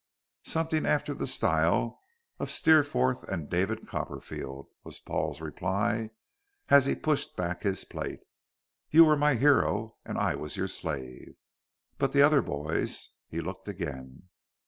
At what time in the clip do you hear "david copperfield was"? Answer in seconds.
3.51-4.97